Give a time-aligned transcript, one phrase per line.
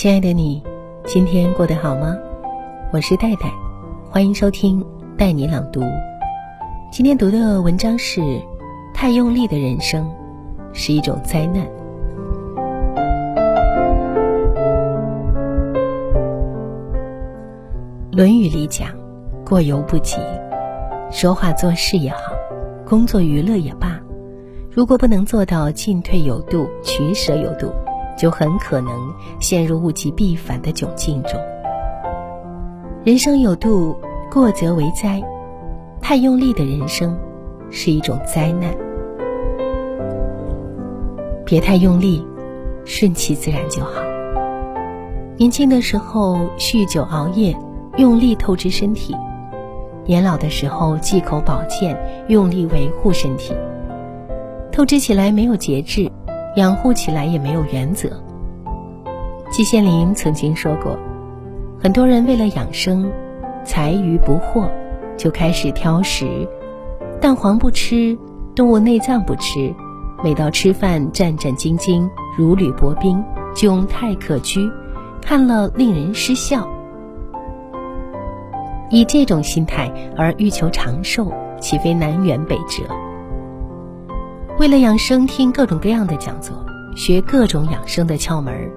[0.00, 0.62] 亲爱的你，
[1.04, 2.16] 今天过得好吗？
[2.90, 3.52] 我是戴戴，
[4.08, 4.82] 欢迎收听
[5.18, 5.82] 带你朗读。
[6.90, 8.40] 今天读的文章是：
[8.94, 10.10] 太用力的人生
[10.72, 11.66] 是一种灾难。
[18.10, 18.88] 《论语》里讲
[19.44, 20.16] ：“过犹不及。”
[21.12, 22.32] 说话做事也好，
[22.86, 24.00] 工作娱乐也罢，
[24.70, 27.70] 如果不能做到进退有度、取舍有度，
[28.20, 28.92] 就很可能
[29.40, 31.32] 陷入物极必反的窘境中。
[33.02, 33.96] 人生有度，
[34.30, 35.22] 过则为灾；
[36.02, 37.18] 太用力的人生
[37.70, 38.74] 是一种灾难。
[41.46, 42.22] 别太用力，
[42.84, 44.02] 顺其自然就好。
[45.38, 47.56] 年轻的时候酗酒熬夜，
[47.96, 49.16] 用力透支身体。
[50.04, 53.54] 年老的时候忌口保健，用力维护身体，
[54.70, 56.10] 透支起来没有节制，
[56.56, 58.10] 养护起来也没有原则。
[59.50, 60.98] 季羡林曾经说过，
[61.82, 63.10] 很多人为了养生，
[63.64, 64.68] 财鱼不惑，
[65.16, 66.48] 就开始挑食，
[67.20, 68.16] 蛋黄不吃，
[68.54, 69.74] 动物内脏不吃，
[70.22, 73.22] 每到吃饭战战兢兢，如履薄冰，
[73.54, 74.70] 窘态可掬，
[75.20, 76.68] 看了令人失笑。
[78.90, 82.82] 以这种心态而欲求长寿，岂非南辕北辙？
[84.60, 86.54] 为了养生，听各种各样的讲座，
[86.94, 88.70] 学各种养生的窍门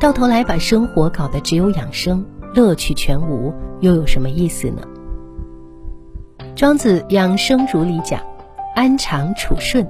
[0.00, 4.82] 到头来把生活搞得只有养生，乐趣全无，又有什么意思呢？
[6.56, 8.20] 庄子《养生如》里讲
[8.74, 9.86] ：“安常处顺。”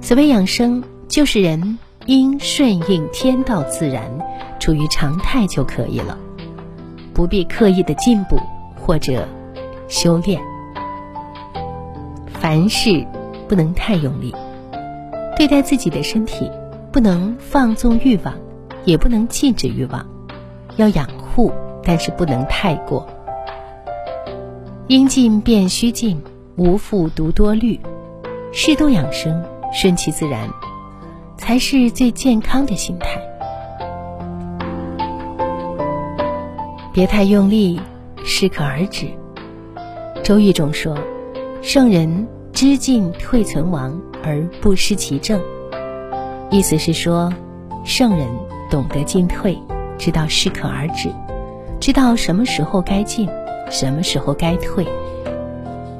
[0.00, 4.02] 所谓养生，就是人应顺应天道自然，
[4.58, 6.16] 处于常态就可以了，
[7.12, 8.40] 不必刻意的进步。
[8.80, 9.28] 或者
[9.88, 10.40] 修炼，
[12.32, 13.06] 凡事
[13.46, 14.34] 不能太用力。
[15.36, 16.50] 对待自己的身体，
[16.92, 18.34] 不能放纵欲望，
[18.84, 20.06] 也不能禁止欲望，
[20.76, 23.06] 要养护，但是不能太过。
[24.88, 26.22] 应尽便须尽，
[26.56, 27.78] 无复独多虑。
[28.52, 30.48] 适度养生，顺其自然，
[31.36, 33.20] 才是最健康的心态。
[36.92, 37.80] 别太用力。
[38.26, 39.06] 适可而止。
[40.22, 40.96] 周易中说
[41.60, 45.40] ：“圣人知进退存亡而不失其正。”
[46.50, 47.32] 意思是说，
[47.84, 48.28] 圣人
[48.70, 49.58] 懂得进退，
[49.98, 51.10] 知道适可而止，
[51.80, 53.28] 知道什么时候该进，
[53.70, 54.86] 什么时候该退。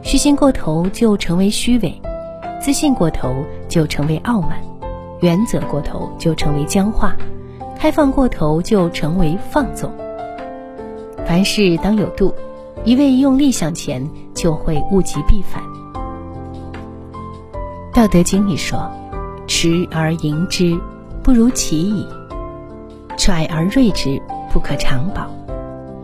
[0.03, 2.01] 虚心过头就成为虚伪，
[2.61, 4.61] 自信过头就成为傲慢，
[5.21, 7.17] 原则过头就成为僵化，
[7.79, 9.91] 开放过头就成为放纵。
[11.27, 12.35] 凡事当有度，
[12.85, 15.63] 一味用力向前，就会物极必反。
[17.95, 18.91] 道德经里说
[19.47, 20.77] ：“持而盈之，
[21.23, 22.05] 不如其已；
[23.17, 24.21] 揣而锐之，
[24.53, 25.31] 不可长保。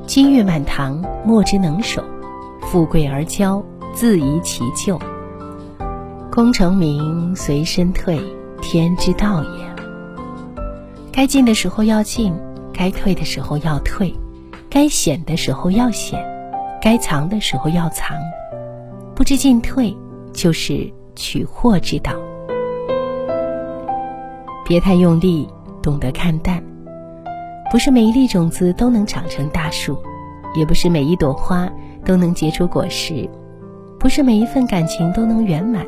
[0.06, 2.00] 金玉满堂，莫之能守；
[2.62, 3.60] 富贵而骄，
[3.92, 4.96] 自遗其咎。
[6.30, 8.20] 功成名随身退，
[8.62, 9.66] 天之道也。
[11.10, 12.32] 该进的时候要进，
[12.72, 14.14] 该退的时候要退。”
[14.70, 16.24] 该显的时候要显，
[16.80, 18.16] 该藏的时候要藏，
[19.12, 19.92] 不知进退，
[20.32, 22.12] 就是取货之道。
[24.64, 25.48] 别太用力，
[25.82, 26.62] 懂得看淡。
[27.70, 29.96] 不是每一粒种子都能长成大树，
[30.54, 31.70] 也不是每一朵花
[32.04, 33.28] 都能结出果实，
[33.98, 35.86] 不是每一份感情都能圆满，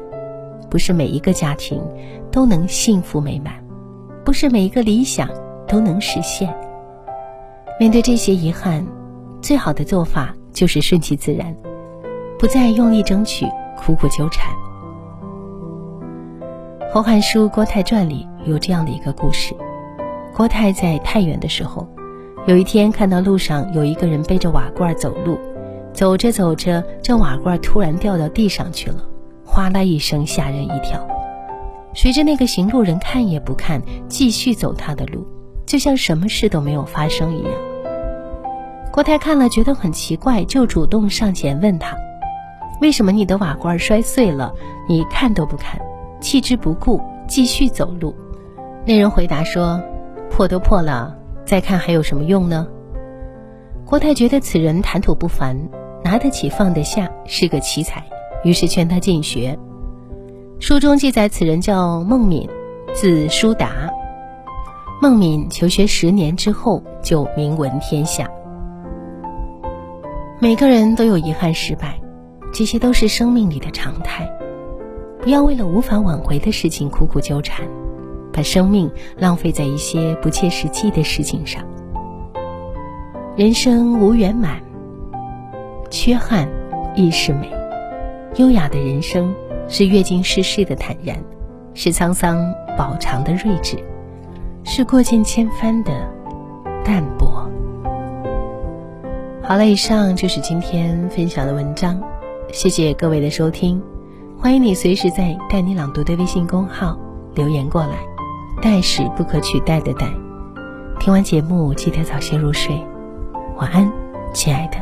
[0.71, 1.83] 不是每一个家庭
[2.31, 3.55] 都能幸福美满，
[4.25, 5.29] 不是每一个理想
[5.67, 6.53] 都能实现。
[7.81, 8.87] 面对这些遗憾，
[9.41, 11.53] 最好的做法就是顺其自然，
[12.39, 13.45] 不再用力争取，
[13.77, 14.53] 苦苦纠缠。
[16.95, 19.57] 《后汉书·郭泰传》里有这样的一个故事：
[20.35, 21.89] 郭泰在太原的时候，
[22.47, 25.39] 有一天看到路上有一个人背着瓦罐走路，
[25.95, 28.97] 走着走着，这瓦罐突然掉到地上去了，
[29.43, 31.01] 哗啦一声，吓人一跳。
[31.95, 35.27] 随着那个行路人看也不看，继续走他的路，
[35.65, 37.53] 就像什么事都没有发生一样。
[38.93, 41.97] 郭泰看了觉得很奇怪，就主动上前问他
[42.83, 44.53] ：“为什么你的瓦罐摔碎了，
[44.87, 45.81] 你看都不看，
[46.23, 46.99] 弃之不顾，
[47.29, 48.15] 继续走路？”
[48.87, 49.83] 那人回答说
[50.31, 51.15] ：“破都破了，
[51.45, 52.67] 再看还有什么用呢？”
[53.85, 55.69] 郭泰觉得此人谈吐不凡，
[56.03, 58.03] 拿得起放得下，是个奇才，
[58.43, 59.59] 于是劝他进学。
[60.59, 62.49] 书中记载，此人叫孟敏，
[62.95, 63.91] 字叔达。
[65.03, 68.31] 孟敏求学十年之后，就名闻天下。
[70.39, 72.01] 每个人都有遗憾、失败，
[72.53, 74.29] 这些都是生命里的常态。
[75.23, 77.65] 不要为了无法挽回的事情苦苦纠缠，
[78.33, 81.65] 把生命浪费在一些不切实际的事情上。
[83.37, 84.61] 人生无圆满，
[85.91, 86.49] 缺憾
[86.97, 87.49] 亦是美。
[88.35, 89.33] 优雅的人生
[89.69, 91.17] 是阅尽世事的坦然，
[91.73, 93.79] 是沧桑饱尝的睿智，
[94.65, 95.93] 是过尽千帆的
[96.85, 97.49] 淡泊。
[99.41, 102.03] 好了，以上就是今天分享的文章，
[102.53, 103.81] 谢谢各位的收听，
[104.43, 106.99] 欢迎你随时在“带你朗读”的微信公号
[107.33, 108.05] 留言过来
[108.61, 110.13] ，“代”是不可取代的“带”。
[110.99, 112.85] 听完节目，记得早些入睡，
[113.57, 113.89] 晚安，
[114.35, 114.82] 亲爱的。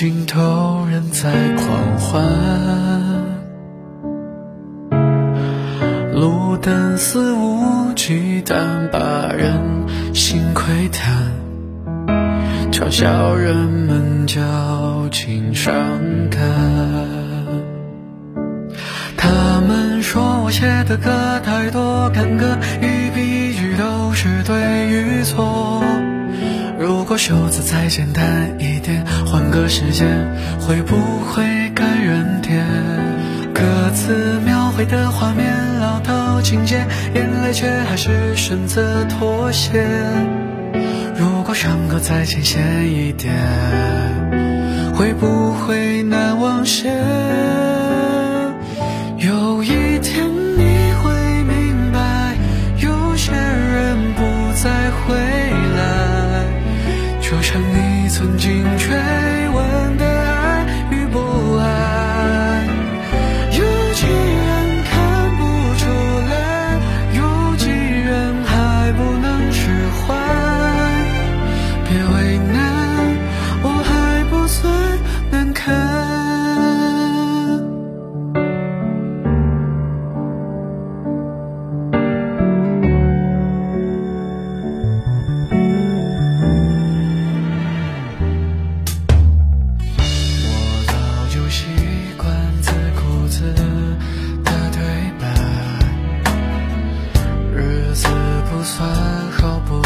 [0.00, 2.24] 尽头，人在狂欢。
[6.14, 9.60] 路灯肆无忌惮，把人
[10.14, 11.14] 心窥探，
[12.72, 14.40] 嘲笑人们矫
[15.12, 15.70] 情伤
[16.30, 16.40] 感。
[19.18, 21.10] 他们说我写的歌
[21.44, 25.84] 太多坎坷，一笔一句都是对与错。
[27.10, 30.06] 如果袖子再简单一点，换个时间，
[30.60, 30.94] 会不
[31.26, 31.42] 会
[31.74, 32.64] 更人点？
[33.52, 33.62] 歌
[33.92, 39.84] 词描绘的画面，老套情节，眼泪却还是选择妥协。
[41.16, 43.34] 如果伤口再浅显一点，
[44.94, 46.92] 会不会难忘些？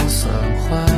[0.05, 0.31] 不算
[0.61, 0.94] 坏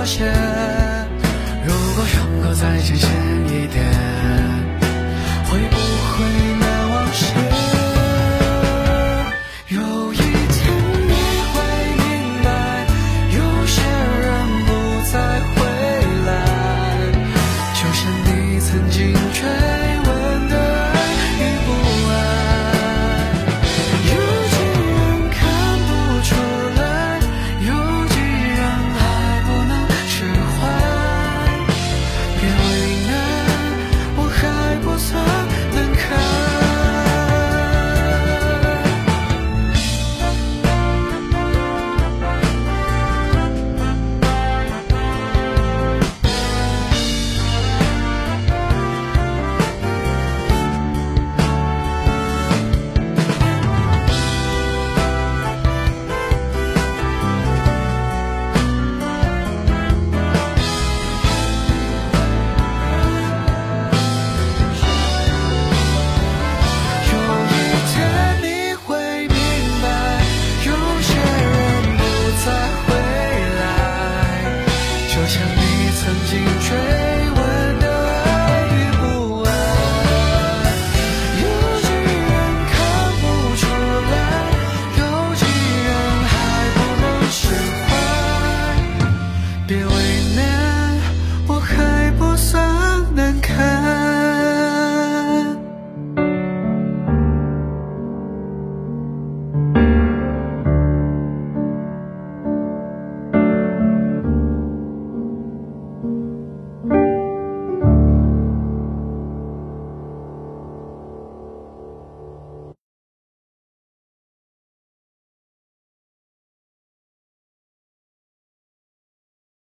[0.00, 0.49] 妥协。